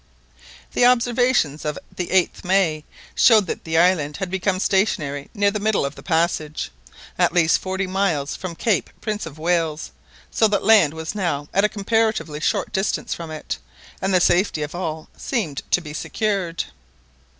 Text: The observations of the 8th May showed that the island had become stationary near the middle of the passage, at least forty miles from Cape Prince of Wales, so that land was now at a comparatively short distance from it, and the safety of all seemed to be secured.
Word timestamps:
The 0.73 0.83
observations 0.83 1.63
of 1.63 1.77
the 1.95 2.07
8th 2.07 2.43
May 2.43 2.85
showed 3.13 3.45
that 3.45 3.65
the 3.65 3.77
island 3.77 4.17
had 4.17 4.31
become 4.31 4.59
stationary 4.59 5.29
near 5.35 5.51
the 5.51 5.59
middle 5.59 5.85
of 5.85 5.93
the 5.93 6.01
passage, 6.01 6.71
at 7.19 7.33
least 7.33 7.59
forty 7.59 7.85
miles 7.85 8.35
from 8.35 8.55
Cape 8.55 8.89
Prince 8.99 9.27
of 9.27 9.37
Wales, 9.37 9.91
so 10.31 10.47
that 10.47 10.63
land 10.65 10.95
was 10.95 11.13
now 11.13 11.47
at 11.53 11.63
a 11.65 11.69
comparatively 11.69 12.39
short 12.39 12.73
distance 12.73 13.13
from 13.13 13.29
it, 13.29 13.59
and 14.01 14.11
the 14.11 14.19
safety 14.19 14.63
of 14.63 14.73
all 14.73 15.07
seemed 15.15 15.61
to 15.69 15.81
be 15.81 15.93
secured. 15.93 16.63